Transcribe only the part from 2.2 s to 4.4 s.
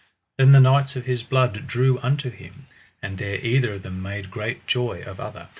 him, and there either of them made